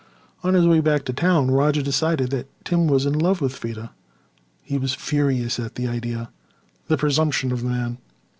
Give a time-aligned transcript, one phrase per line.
[0.43, 3.91] On his way back to town Roger decided that Tim was in love with Freda.
[4.63, 6.31] He was furious at the idea.
[6.87, 7.99] The presumption of the man!